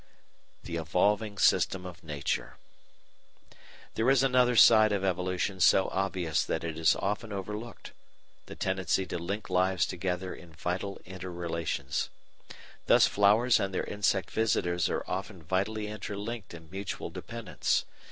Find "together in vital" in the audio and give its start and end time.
9.85-10.99